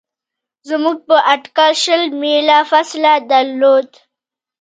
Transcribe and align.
زموږ 0.69 0.97
په 1.07 1.15
اټکل 1.33 1.71
شل 1.83 2.01
میله 2.21 2.59
فاصله 2.69 3.13
درلوده. 3.31 3.97